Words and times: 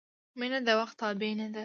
•مینه 0.39 0.59
د 0.67 0.69
وخت 0.79 0.95
تابع 1.01 1.31
نه 1.39 1.47
ده. 1.53 1.59